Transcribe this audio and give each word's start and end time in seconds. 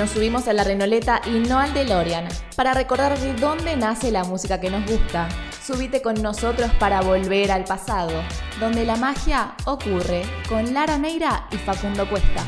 Nos 0.00 0.12
subimos 0.12 0.48
a 0.48 0.54
la 0.54 0.64
Renoleta 0.64 1.20
y 1.26 1.46
no 1.46 1.58
al 1.58 1.74
DeLorean 1.74 2.26
para 2.56 2.72
recordar 2.72 3.18
de 3.18 3.34
dónde 3.34 3.76
nace 3.76 4.10
la 4.10 4.24
música 4.24 4.58
que 4.58 4.70
nos 4.70 4.90
gusta. 4.90 5.28
Subite 5.62 6.00
con 6.00 6.22
nosotros 6.22 6.70
para 6.78 7.02
volver 7.02 7.52
al 7.52 7.64
pasado, 7.64 8.22
donde 8.58 8.86
la 8.86 8.96
magia 8.96 9.52
ocurre 9.66 10.22
con 10.48 10.72
Lara 10.72 10.96
Neira 10.96 11.46
y 11.52 11.58
Facundo 11.58 12.08
Cuesta. 12.08 12.46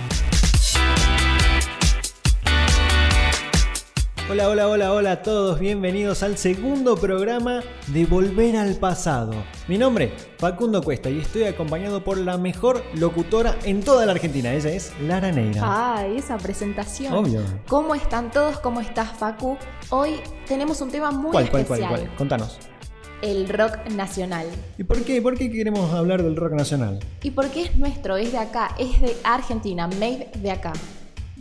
Hola, 4.33 4.49
hola, 4.49 4.69
hola, 4.71 4.93
hola 4.95 5.13
a 5.13 5.23
todos, 5.23 5.61
bienvenidos 5.61 6.23
al 6.23 6.39
segundo 6.39 6.97
programa 6.97 7.61
de 7.89 8.07
Volver 8.07 8.57
al 8.57 8.77
Pasado. 8.77 9.35
Mi 9.69 9.77
nombre, 9.77 10.11
Facundo 10.39 10.83
Cuesta, 10.83 11.11
y 11.11 11.19
estoy 11.19 11.45
acompañado 11.45 12.03
por 12.03 12.17
la 12.17 12.39
mejor 12.39 12.83
locutora 12.95 13.55
en 13.65 13.83
toda 13.83 14.07
la 14.07 14.13
Argentina, 14.13 14.51
ella 14.55 14.71
es 14.71 14.95
Lara 15.03 15.31
Neira. 15.31 15.61
Ay, 15.63 16.17
esa 16.17 16.39
presentación. 16.39 17.13
Obvio. 17.13 17.43
¿Cómo 17.69 17.95
están 17.95 18.31
todos? 18.31 18.59
¿Cómo 18.61 18.81
estás, 18.81 19.11
Facu? 19.19 19.59
Hoy 19.91 20.15
tenemos 20.49 20.81
un 20.81 20.91
tema 20.91 21.11
muy 21.11 21.33
¿Cuál, 21.33 21.51
cuál, 21.51 21.63
especial. 21.65 21.91
cuál, 21.91 22.01
cuál? 22.01 22.17
Contanos. 22.17 22.59
El 23.21 23.51
rock 23.51 23.87
nacional. 23.91 24.47
¿Y 24.79 24.85
por 24.85 25.03
qué? 25.05 25.21
¿Por 25.21 25.37
qué 25.37 25.51
queremos 25.51 25.93
hablar 25.93 26.23
del 26.23 26.37
rock 26.37 26.53
nacional? 26.53 27.01
Y 27.23 27.33
porque 27.33 27.65
es 27.65 27.77
nuestro, 27.77 28.17
es 28.17 28.33
de 28.33 28.39
acá, 28.39 28.75
es 28.79 28.99
de 28.99 29.15
Argentina, 29.25 29.89
made 29.89 30.31
de 30.39 30.51
acá. 30.51 30.73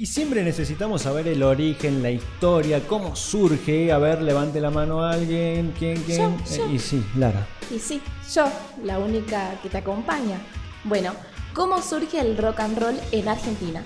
Y 0.01 0.07
siempre 0.07 0.43
necesitamos 0.43 1.03
saber 1.03 1.27
el 1.27 1.43
origen, 1.43 2.01
la 2.01 2.09
historia, 2.09 2.81
cómo 2.87 3.15
surge. 3.15 3.91
A 3.91 3.99
ver, 3.99 4.23
levante 4.23 4.59
la 4.59 4.71
mano 4.71 5.03
a 5.03 5.11
alguien. 5.11 5.75
¿Quién? 5.77 6.01
¿Quién? 6.01 6.39
Yo, 6.39 6.55
yo. 6.57 6.65
Eh, 6.65 6.73
y 6.73 6.79
sí, 6.79 7.05
Lara. 7.15 7.45
Y 7.69 7.77
sí, 7.77 8.01
yo, 8.33 8.45
la 8.83 8.97
única 8.97 9.59
que 9.61 9.69
te 9.69 9.77
acompaña. 9.77 10.39
Bueno, 10.85 11.11
¿cómo 11.53 11.79
surge 11.83 12.19
el 12.19 12.35
rock 12.35 12.61
and 12.61 12.79
roll 12.79 12.95
en 13.11 13.27
Argentina? 13.29 13.83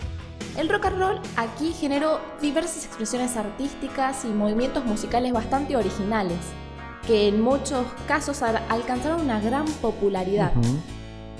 El 0.57 0.69
rock 0.69 0.85
and 0.85 0.99
roll 0.99 1.19
aquí 1.35 1.73
generó 1.77 2.21
diversas 2.41 2.85
expresiones 2.85 3.35
artísticas 3.35 4.23
y 4.23 4.29
movimientos 4.29 4.85
musicales 4.85 5.33
bastante 5.33 5.75
originales, 5.75 6.37
que 7.05 7.27
en 7.27 7.41
muchos 7.41 7.85
casos 8.07 8.41
al- 8.41 8.63
alcanzaron 8.69 9.19
una 9.19 9.41
gran 9.41 9.65
popularidad. 9.81 10.53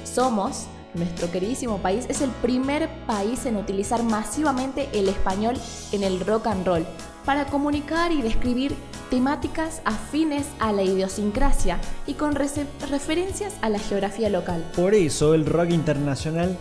Somos, 0.03 0.65
nuestro 0.95 1.31
queridísimo 1.31 1.77
país, 1.79 2.05
es 2.09 2.21
el 2.21 2.29
primer 2.29 2.89
país 3.05 3.45
en 3.45 3.57
utilizar 3.57 4.03
masivamente 4.03 4.89
el 4.93 5.09
español 5.09 5.55
en 5.91 6.03
el 6.03 6.19
rock 6.19 6.47
and 6.47 6.65
roll 6.65 6.85
para 7.25 7.45
comunicar 7.45 8.11
y 8.11 8.21
describir 8.21 8.75
temáticas 9.09 9.81
afines 9.85 10.47
a 10.59 10.71
la 10.71 10.83
idiosincrasia 10.83 11.79
y 12.07 12.13
con 12.13 12.35
referencias 12.35 13.55
a 13.61 13.69
la 13.69 13.79
geografía 13.79 14.29
local. 14.29 14.63
Por 14.75 14.93
eso 14.93 15.33
el 15.33 15.45
rock 15.45 15.71
internacional 15.71 16.57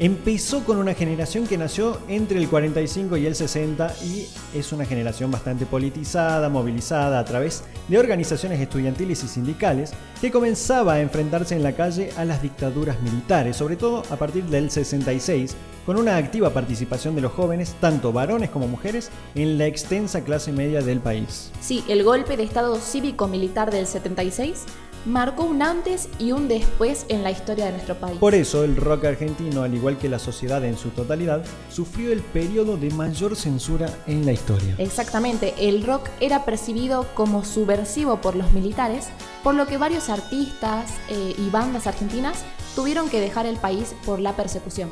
empezó 0.00 0.64
con 0.64 0.78
una 0.78 0.94
generación 0.94 1.46
que 1.46 1.58
nació 1.58 1.98
entre 2.08 2.38
el 2.38 2.48
45 2.48 3.18
y 3.18 3.26
el 3.26 3.34
60 3.34 3.94
y 4.02 4.26
es 4.54 4.72
una 4.72 4.86
generación 4.86 5.30
bastante 5.30 5.66
politizada, 5.66 6.48
movilizada 6.48 7.18
a 7.18 7.24
través 7.26 7.64
de 7.86 7.98
organizaciones 7.98 8.58
estudiantiles 8.60 9.22
y 9.22 9.28
sindicales 9.28 9.92
que 10.22 10.30
comenzaba 10.30 10.94
a 10.94 11.00
enfrentarse 11.02 11.54
en 11.54 11.62
la 11.62 11.72
calle 11.72 12.12
a 12.16 12.24
las 12.24 12.40
dictaduras 12.40 13.02
militares, 13.02 13.58
sobre 13.58 13.76
todo 13.76 14.02
a 14.10 14.16
partir 14.16 14.44
del 14.44 14.70
66, 14.70 15.54
con 15.84 15.98
una 15.98 16.16
activa 16.16 16.48
participación 16.48 17.14
de 17.14 17.20
los 17.20 17.32
jóvenes, 17.32 17.76
tanto 17.78 18.10
varones 18.10 18.48
como 18.48 18.68
mujeres, 18.68 19.10
en 19.34 19.58
la 19.58 19.66
extensa 19.66 20.24
clase 20.24 20.50
media 20.50 20.80
del 20.80 21.00
país. 21.00 21.50
Sí, 21.60 21.84
el 21.88 22.04
golpe 22.04 22.38
de 22.38 22.44
Estado 22.44 22.76
cívico-militar 22.76 23.70
del 23.70 23.86
76 23.86 24.64
marcó 25.06 25.44
un 25.44 25.62
antes 25.62 26.08
y 26.18 26.32
un 26.32 26.48
después 26.48 27.06
en 27.08 27.22
la 27.22 27.30
historia 27.30 27.66
de 27.66 27.72
nuestro 27.72 27.94
país. 27.98 28.18
Por 28.18 28.34
eso 28.34 28.64
el 28.64 28.76
rock 28.76 29.06
argentino, 29.06 29.62
al 29.62 29.74
igual 29.74 29.98
que 29.98 30.08
la 30.08 30.18
sociedad 30.18 30.64
en 30.64 30.76
su 30.76 30.90
totalidad, 30.90 31.42
sufrió 31.70 32.12
el 32.12 32.20
periodo 32.20 32.76
de 32.76 32.90
mayor 32.90 33.36
censura 33.36 33.88
en 34.06 34.26
la 34.26 34.32
historia. 34.32 34.74
Exactamente, 34.78 35.54
el 35.58 35.84
rock 35.84 36.08
era 36.20 36.44
percibido 36.44 37.06
como 37.14 37.44
subversivo 37.44 38.20
por 38.20 38.36
los 38.36 38.52
militares, 38.52 39.08
por 39.42 39.54
lo 39.54 39.66
que 39.66 39.78
varios 39.78 40.08
artistas 40.08 40.90
eh, 41.08 41.34
y 41.36 41.50
bandas 41.50 41.86
argentinas 41.86 42.44
tuvieron 42.74 43.08
que 43.08 43.20
dejar 43.20 43.46
el 43.46 43.56
país 43.56 43.94
por 44.04 44.20
la 44.20 44.36
persecución. 44.36 44.90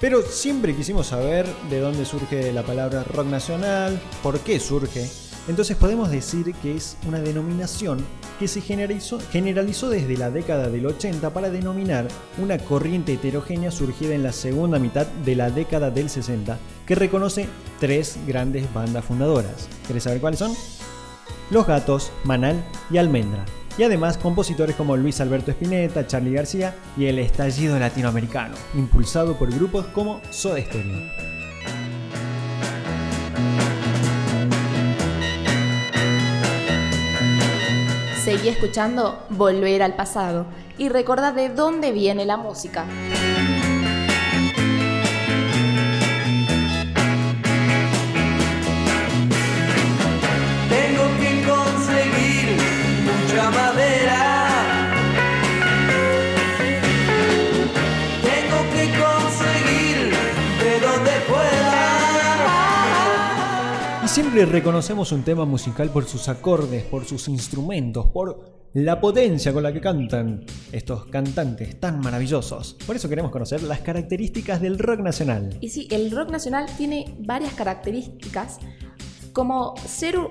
Pero 0.00 0.22
siempre 0.22 0.74
quisimos 0.74 1.06
saber 1.06 1.46
de 1.70 1.78
dónde 1.78 2.04
surge 2.04 2.52
la 2.52 2.64
palabra 2.64 3.04
rock 3.04 3.26
nacional, 3.26 4.00
por 4.22 4.40
qué 4.40 4.58
surge. 4.58 5.08
Entonces 5.48 5.76
podemos 5.76 6.10
decir 6.10 6.54
que 6.62 6.76
es 6.76 6.96
una 7.06 7.20
denominación 7.20 7.98
que 8.38 8.46
se 8.46 8.60
generalizó, 8.60 9.18
desde 9.90 10.16
la 10.16 10.30
década 10.30 10.68
del 10.68 10.86
80 10.86 11.30
para 11.30 11.50
denominar 11.50 12.06
una 12.38 12.58
corriente 12.58 13.14
heterogénea 13.14 13.70
surgida 13.70 14.14
en 14.14 14.22
la 14.22 14.32
segunda 14.32 14.78
mitad 14.78 15.06
de 15.06 15.36
la 15.36 15.50
década 15.50 15.90
del 15.90 16.10
60, 16.10 16.58
que 16.86 16.94
reconoce 16.94 17.48
tres 17.80 18.18
grandes 18.26 18.72
bandas 18.72 19.04
fundadoras. 19.04 19.68
¿Querés 19.86 20.04
saber 20.04 20.20
cuáles 20.20 20.38
son? 20.38 20.54
Los 21.50 21.66
Gatos, 21.66 22.12
Manal 22.24 22.64
y 22.90 22.98
Almendra. 22.98 23.44
Y 23.78 23.82
además 23.84 24.18
compositores 24.18 24.76
como 24.76 24.96
Luis 24.96 25.20
Alberto 25.20 25.50
Spinetta, 25.50 26.06
Charlie 26.06 26.34
García 26.34 26.74
y 26.96 27.06
el 27.06 27.18
estallido 27.18 27.78
latinoamericano, 27.78 28.54
impulsado 28.74 29.36
por 29.36 29.50
grupos 29.52 29.86
como 29.86 30.20
Soda 30.30 30.60
Stereo. 30.60 31.31
Seguí 38.24 38.50
escuchando 38.50 39.26
Volver 39.30 39.82
al 39.82 39.96
pasado 39.96 40.46
y 40.78 40.88
recordá 40.90 41.32
de 41.32 41.48
dónde 41.48 41.90
viene 41.90 42.24
la 42.24 42.36
música. 42.36 42.84
Siempre 64.12 64.44
reconocemos 64.44 65.10
un 65.12 65.22
tema 65.22 65.46
musical 65.46 65.88
por 65.88 66.04
sus 66.04 66.28
acordes, 66.28 66.84
por 66.84 67.06
sus 67.06 67.28
instrumentos, 67.28 68.04
por 68.08 68.68
la 68.74 69.00
potencia 69.00 69.54
con 69.54 69.62
la 69.62 69.72
que 69.72 69.80
cantan 69.80 70.44
estos 70.70 71.06
cantantes 71.06 71.80
tan 71.80 71.98
maravillosos. 72.00 72.76
Por 72.86 72.94
eso 72.94 73.08
queremos 73.08 73.30
conocer 73.30 73.62
las 73.62 73.80
características 73.80 74.60
del 74.60 74.78
rock 74.78 75.00
nacional. 75.00 75.56
Y 75.62 75.70
sí, 75.70 75.88
el 75.90 76.10
rock 76.10 76.30
nacional 76.30 76.66
tiene 76.76 77.16
varias 77.20 77.54
características, 77.54 78.58
como 79.32 79.74
ser 79.86 80.18
un 80.18 80.28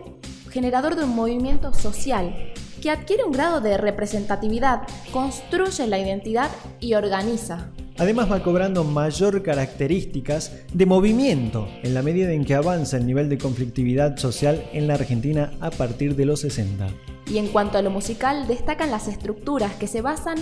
generador 0.51 0.95
de 0.95 1.05
un 1.05 1.15
movimiento 1.15 1.73
social 1.73 2.53
que 2.83 2.91
adquiere 2.91 3.23
un 3.23 3.31
grado 3.31 3.61
de 3.61 3.79
representatividad, 3.79 4.83
construye 5.11 5.87
la 5.87 5.97
identidad 5.97 6.51
y 6.79 6.93
organiza. 6.93 7.71
Además 8.01 8.31
va 8.31 8.41
cobrando 8.41 8.83
mayor 8.83 9.43
características 9.43 10.53
de 10.73 10.87
movimiento 10.87 11.67
en 11.83 11.93
la 11.93 12.01
medida 12.01 12.31
en 12.31 12.45
que 12.45 12.55
avanza 12.55 12.97
el 12.97 13.05
nivel 13.05 13.29
de 13.29 13.37
conflictividad 13.37 14.17
social 14.17 14.67
en 14.73 14.87
la 14.87 14.95
Argentina 14.95 15.51
a 15.61 15.69
partir 15.69 16.15
de 16.15 16.25
los 16.25 16.39
60. 16.39 16.87
Y 17.27 17.37
en 17.37 17.49
cuanto 17.49 17.77
a 17.77 17.83
lo 17.83 17.91
musical, 17.91 18.47
destacan 18.47 18.89
las 18.89 19.07
estructuras 19.07 19.75
que 19.75 19.85
se 19.85 20.01
basan 20.01 20.39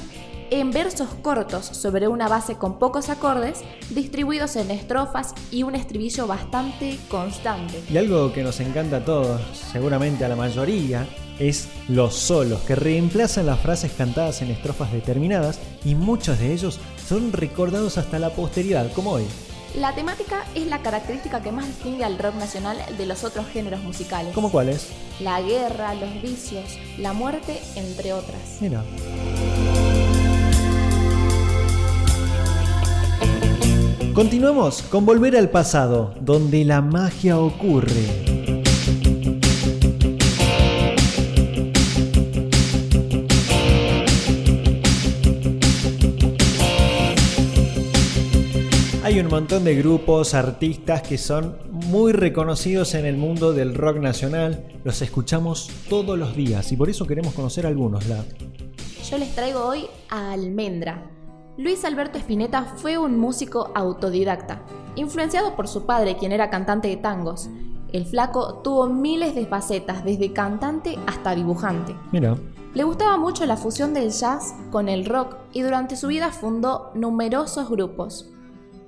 en 0.52 0.72
versos 0.72 1.10
cortos 1.22 1.66
sobre 1.66 2.08
una 2.08 2.30
base 2.30 2.56
con 2.56 2.80
pocos 2.80 3.10
acordes, 3.10 3.60
distribuidos 3.90 4.56
en 4.56 4.72
estrofas 4.72 5.34
y 5.52 5.64
un 5.64 5.76
estribillo 5.76 6.28
bastante 6.28 6.98
constante. 7.10 7.84
Y 7.92 7.98
algo 7.98 8.32
que 8.32 8.42
nos 8.42 8.62
encanta 8.62 8.98
a 8.98 9.04
todos, 9.04 9.42
seguramente 9.74 10.24
a 10.24 10.30
la 10.30 10.38
mayoría, 10.38 11.06
es 11.40 11.68
los 11.88 12.16
solos 12.16 12.62
que 12.62 12.76
reemplazan 12.76 13.46
las 13.46 13.60
frases 13.60 13.92
cantadas 13.92 14.42
en 14.42 14.52
estrofas 14.52 14.92
determinadas 14.92 15.60
y 15.86 15.96
muchos 15.96 16.40
de 16.40 16.54
ellos 16.54 16.80
son 17.10 17.34
recordados 17.34 17.98
hasta 17.98 18.20
la 18.20 18.30
posteridad, 18.30 18.94
como 18.94 19.14
hoy. 19.14 19.26
La 19.76 19.96
temática 19.96 20.46
es 20.54 20.68
la 20.68 20.84
característica 20.84 21.42
que 21.42 21.52
más 21.52 21.66
distingue 21.66 22.04
al 22.04 22.20
rock 22.20 22.36
nacional 22.36 22.78
de 23.00 23.06
los 23.08 23.24
otros 23.24 23.48
géneros 23.48 23.82
musicales. 23.82 24.32
¿Cómo 24.36 24.52
cuáles? 24.52 24.90
La 25.20 25.42
guerra, 25.42 25.96
los 25.96 26.22
vicios, 26.22 26.78
la 27.00 27.14
muerte, 27.14 27.60
entre 27.76 28.14
otras. 28.14 28.40
Mira. 28.62 28.84
Continuamos 34.14 34.84
con 34.84 35.08
Volver 35.08 35.36
al 35.36 35.50
pasado, 35.50 36.14
donde 36.20 36.64
la 36.64 36.82
magia 36.82 37.40
ocurre. 37.40 38.29
Un 49.30 49.36
montón 49.36 49.64
de 49.64 49.76
grupos, 49.76 50.34
artistas 50.34 51.04
que 51.04 51.20
son 51.20 51.56
muy 51.72 52.14
reconocidos 52.14 52.96
en 52.96 53.06
el 53.06 53.16
mundo 53.16 53.54
del 53.54 53.76
rock 53.76 53.98
nacional. 53.98 54.66
Los 54.84 55.04
escuchamos 55.04 55.70
todos 55.88 56.18
los 56.18 56.36
días 56.36 56.72
y 56.72 56.76
por 56.76 56.90
eso 56.90 57.06
queremos 57.06 57.36
conocer 57.36 57.68
algunos. 57.68 58.08
La... 58.08 58.26
Yo 59.08 59.20
les 59.20 59.36
traigo 59.36 59.64
hoy 59.64 59.86
a 60.10 60.32
Almendra. 60.32 61.12
Luis 61.60 61.86
Alberto 61.86 62.18
Spinetta 62.18 62.74
fue 62.78 62.98
un 62.98 63.20
músico 63.20 63.70
autodidacta 63.76 64.64
influenciado 64.96 65.56
por 65.56 65.68
su 65.68 65.86
padre, 65.86 66.18
quien 66.18 66.32
era 66.32 66.50
cantante 66.50 66.88
de 66.88 66.98
tangos. 66.98 67.52
El 67.94 68.08
flaco 68.08 68.62
tuvo 68.64 68.88
miles 68.88 69.36
de 69.36 69.46
facetas, 69.46 70.04
desde 70.04 70.34
cantante 70.34 70.98
hasta 71.06 71.36
dibujante. 71.36 71.96
Mira. 72.12 72.36
Le 72.74 72.84
gustaba 72.84 73.16
mucho 73.18 73.46
la 73.46 73.58
fusión 73.58 73.94
del 73.94 74.10
jazz 74.10 74.56
con 74.72 74.90
el 74.90 75.06
rock 75.06 75.36
y 75.54 75.62
durante 75.62 75.96
su 75.96 76.08
vida 76.08 76.32
fundó 76.32 76.90
numerosos 76.96 77.70
grupos. 77.70 78.32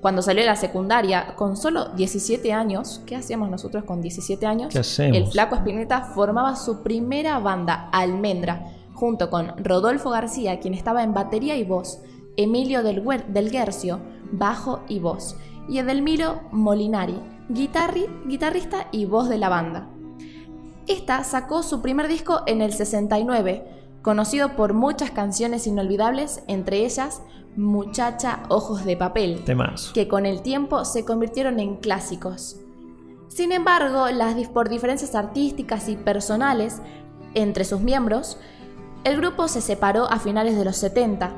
Cuando 0.01 0.21
salió 0.23 0.41
de 0.41 0.47
la 0.47 0.55
secundaria, 0.55 1.35
con 1.35 1.55
solo 1.55 1.89
17 1.89 2.51
años, 2.53 3.01
¿qué 3.05 3.15
hacíamos 3.15 3.49
nosotros 3.51 3.83
con 3.83 4.01
17 4.01 4.45
años? 4.47 4.73
El 5.15 5.27
flaco 5.27 5.55
Spinetta 5.55 6.01
formaba 6.01 6.55
su 6.55 6.81
primera 6.81 7.37
banda, 7.39 7.87
Almendra, 7.91 8.65
junto 8.93 9.29
con 9.29 9.53
Rodolfo 9.63 10.09
García, 10.09 10.59
quien 10.59 10.73
estaba 10.73 11.03
en 11.03 11.13
batería 11.13 11.55
y 11.55 11.63
voz, 11.63 11.99
Emilio 12.35 12.81
del, 12.81 13.03
del 13.27 13.51
Guercio, 13.51 13.99
bajo 14.31 14.79
y 14.87 14.99
voz, 14.99 15.35
y 15.69 15.77
Edelmiro 15.77 16.41
Molinari, 16.51 17.19
guitarri- 17.49 18.09
guitarrista 18.27 18.87
y 18.91 19.05
voz 19.05 19.29
de 19.29 19.37
la 19.37 19.49
banda. 19.49 19.87
Esta 20.87 21.23
sacó 21.23 21.61
su 21.61 21.81
primer 21.81 22.07
disco 22.07 22.41
en 22.47 22.61
el 22.61 22.73
69, 22.73 23.65
conocido 24.01 24.55
por 24.55 24.73
muchas 24.73 25.11
canciones 25.11 25.67
inolvidables, 25.67 26.43
entre 26.47 26.85
ellas 26.85 27.21
Muchacha 27.55 28.43
Ojos 28.49 28.85
de 28.85 28.95
Papel, 28.97 29.43
Temas. 29.43 29.91
que 29.93 30.07
con 30.07 30.25
el 30.25 30.41
tiempo 30.41 30.85
se 30.85 31.05
convirtieron 31.05 31.59
en 31.59 31.75
clásicos. 31.75 32.57
Sin 33.27 33.51
embargo, 33.51 34.07
las, 34.09 34.35
por 34.49 34.69
diferencias 34.69 35.15
artísticas 35.15 35.87
y 35.89 35.95
personales 35.95 36.81
entre 37.33 37.63
sus 37.65 37.81
miembros, 37.81 38.37
el 39.03 39.17
grupo 39.17 39.47
se 39.47 39.61
separó 39.61 40.09
a 40.11 40.19
finales 40.19 40.57
de 40.57 40.65
los 40.65 40.77
70, 40.77 41.31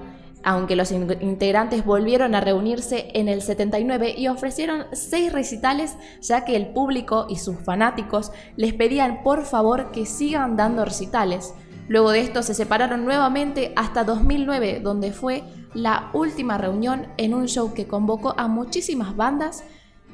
aunque 0.44 0.76
los 0.76 0.92
in- 0.92 1.18
integrantes 1.22 1.86
volvieron 1.86 2.36
a 2.36 2.42
reunirse 2.42 3.10
en 3.14 3.28
el 3.30 3.42
79 3.42 4.16
y 4.18 4.28
ofrecieron 4.28 4.86
seis 4.92 5.32
recitales 5.32 5.96
ya 6.22 6.46
que 6.46 6.56
el 6.56 6.68
público 6.74 7.28
y 7.30 7.38
sus 7.38 7.58
fanáticos 7.64 8.32
les 8.58 8.74
pedían 8.74 9.24
por 9.24 9.46
favor 9.46 9.92
que 9.92 10.06
sigan 10.06 10.58
dando 10.58 10.84
recitales. 10.86 11.54
Luego 11.88 12.12
de 12.12 12.22
esto 12.22 12.44
se 12.44 12.54
separaron 12.54 13.06
nuevamente 13.06 13.74
hasta 13.76 14.04
2009, 14.04 14.80
donde 14.82 15.12
fue 15.12 15.44
la 15.74 16.10
última 16.14 16.58
reunión 16.58 17.08
en 17.18 17.34
un 17.34 17.48
show 17.48 17.74
que 17.74 17.88
convocó 17.88 18.34
a 18.38 18.48
muchísimas 18.48 19.16
bandas 19.16 19.64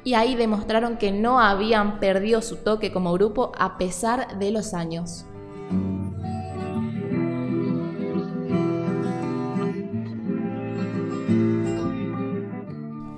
y 0.02 0.14
ahí 0.14 0.34
demostraron 0.34 0.96
que 0.96 1.12
no 1.12 1.40
habían 1.40 2.00
perdido 2.00 2.42
su 2.42 2.56
toque 2.56 2.92
como 2.92 3.12
grupo 3.12 3.52
a 3.58 3.78
pesar 3.78 4.38
de 4.38 4.50
los 4.50 4.74
años. 4.74 5.26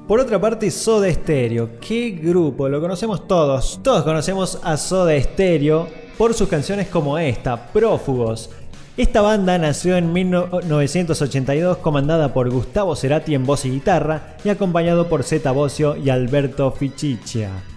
Por 0.07 0.21
otra 0.21 0.39
parte, 0.39 0.71
Soda 0.71 1.11
Stereo. 1.11 1.81
¿Qué 1.81 2.11
grupo? 2.11 2.69
Lo 2.69 2.83
conocemos 2.83 3.27
todos. 3.27 3.81
Todos 3.83 4.03
conocemos 4.03 4.59
a 4.63 4.77
Soda 4.77 5.19
Stereo 5.19 6.02
por 6.19 6.35
sus 6.35 6.49
canciones 6.49 6.89
como 6.89 7.19
esta, 7.19 7.69
Prófugos. 7.73 8.51
Esta 8.97 9.23
banda 9.23 9.57
nació 9.57 9.97
en 9.97 10.13
1982 10.13 11.79
comandada 11.79 12.35
por 12.35 12.51
Gustavo 12.51 12.95
Cerati 12.95 13.35
en 13.35 13.47
voz 13.47 13.65
y 13.65 13.71
guitarra 13.71 14.37
y 14.45 14.51
acompañado 14.51 15.09
por 15.09 15.25
Zeta 15.25 15.51
Bosio 15.51 15.97
y 15.97 16.11
Alberto 16.11 16.71
Fichichia. 16.73 17.72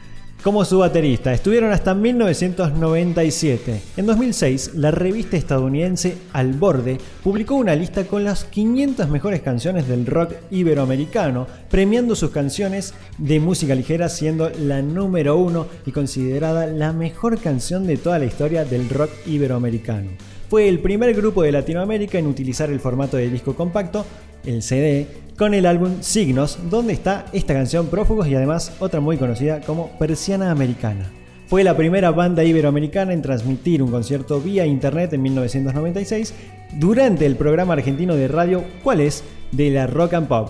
Como 0.46 0.64
su 0.64 0.78
baterista, 0.78 1.34
estuvieron 1.34 1.72
hasta 1.72 1.96
1997. 1.96 3.82
En 3.98 4.06
2006, 4.06 4.76
la 4.76 4.92
revista 4.92 5.38
estadounidense 5.38 6.20
Al 6.34 6.54
Borde 6.54 7.00
publicó 7.24 7.56
una 7.56 7.74
lista 7.74 8.04
con 8.04 8.24
las 8.24 8.44
500 8.46 9.10
mejores 9.10 9.42
canciones 9.42 9.88
del 9.88 10.06
rock 10.06 10.34
iberoamericano, 10.52 11.48
premiando 11.72 12.16
sus 12.16 12.30
canciones 12.30 12.94
de 13.18 13.40
música 13.40 13.74
ligera 13.74 14.08
siendo 14.08 14.52
la 14.52 14.84
número 14.84 15.36
uno 15.36 15.66
y 15.84 15.92
considerada 15.92 16.68
la 16.68 16.94
mejor 16.94 17.40
canción 17.40 17.88
de 17.88 17.98
toda 17.98 18.20
la 18.20 18.26
historia 18.26 18.66
del 18.66 18.88
rock 18.88 19.10
iberoamericano. 19.26 20.12
Fue 20.48 20.70
el 20.70 20.78
primer 20.78 21.16
grupo 21.16 21.42
de 21.42 21.54
Latinoamérica 21.54 22.20
en 22.20 22.28
utilizar 22.28 22.70
el 22.70 22.80
formato 22.80 23.18
de 23.18 23.32
disco 23.32 23.56
compacto, 23.56 24.06
el 24.46 24.62
CD, 24.62 25.08
con 25.38 25.54
el 25.54 25.66
álbum 25.66 26.02
Signos, 26.02 26.58
donde 26.70 26.94
está 26.94 27.26
esta 27.34 27.54
canción 27.54 27.88
Prófugos 27.88 28.28
y 28.28 28.36
además 28.36 28.74
otra 28.80 29.00
muy 29.00 29.18
conocida 29.18 29.62
como 29.62 29.90
Persiana 29.98 30.52
Americana. 30.52 31.12
Fue 31.48 31.64
la 31.64 31.78
primera 31.78 32.12
banda 32.12 32.44
iberoamericana 32.44 33.14
en 33.14 33.22
transmitir 33.22 33.84
un 33.84 33.92
concierto 33.92 34.42
vía 34.42 34.66
internet 34.66 35.14
en 35.14 35.22
1996 35.22 36.34
durante 36.80 37.26
el 37.26 37.36
programa 37.36 37.74
argentino 37.74 38.16
de 38.16 38.28
radio 38.28 38.64
¿Cuál 38.84 39.02
es? 39.02 39.24
de 39.52 39.70
la 39.70 39.88
Rock 39.88 40.16
and 40.16 40.28
Pop. 40.28 40.50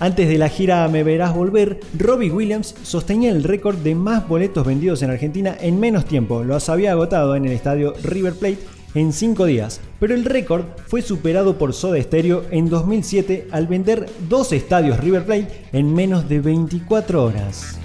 Antes 0.00 0.28
de 0.28 0.38
la 0.38 0.48
gira 0.48 0.86
Me 0.88 1.04
Verás 1.04 1.34
Volver, 1.34 1.78
Robbie 1.96 2.30
Williams 2.30 2.74
sostenía 2.82 3.30
el 3.30 3.44
récord 3.44 3.76
de 3.78 3.94
más 3.94 4.28
boletos 4.28 4.66
vendidos 4.66 5.02
en 5.02 5.10
Argentina 5.10 5.56
en 5.60 5.78
menos 5.78 6.04
tiempo. 6.04 6.42
Los 6.42 6.68
había 6.68 6.92
agotado 6.92 7.36
en 7.36 7.46
el 7.46 7.52
estadio 7.52 7.94
River 8.02 8.34
Plate 8.34 8.58
en 8.94 9.12
5 9.12 9.46
días, 9.46 9.80
pero 10.00 10.14
el 10.14 10.24
récord 10.24 10.64
fue 10.86 11.02
superado 11.02 11.58
por 11.58 11.72
Soda 11.72 12.00
Stereo 12.02 12.44
en 12.50 12.68
2007 12.68 13.48
al 13.50 13.66
vender 13.66 14.08
dos 14.28 14.52
estadios 14.52 14.98
River 15.00 15.24
Plate 15.24 15.66
en 15.72 15.92
menos 15.92 16.28
de 16.28 16.40
24 16.40 17.24
horas. 17.24 17.78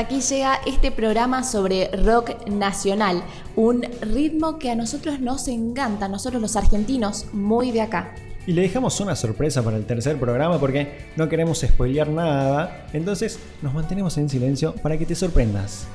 Aquí 0.00 0.22
llega 0.22 0.58
este 0.64 0.90
programa 0.90 1.42
sobre 1.42 1.90
rock 1.90 2.48
nacional, 2.48 3.22
un 3.54 3.82
ritmo 4.00 4.58
que 4.58 4.70
a 4.70 4.74
nosotros 4.74 5.20
nos 5.20 5.46
encanta, 5.46 6.08
nosotros 6.08 6.40
los 6.40 6.56
argentinos, 6.56 7.26
muy 7.34 7.70
de 7.70 7.82
acá. 7.82 8.14
Y 8.46 8.54
le 8.54 8.62
dejamos 8.62 8.98
una 9.00 9.14
sorpresa 9.14 9.62
para 9.62 9.76
el 9.76 9.84
tercer 9.84 10.18
programa 10.18 10.58
porque 10.58 11.10
no 11.16 11.28
queremos 11.28 11.60
spoilear 11.60 12.08
nada, 12.08 12.86
entonces 12.94 13.38
nos 13.60 13.74
mantenemos 13.74 14.16
en 14.16 14.30
silencio 14.30 14.74
para 14.76 14.96
que 14.96 15.04
te 15.04 15.14
sorprendas. 15.14 15.86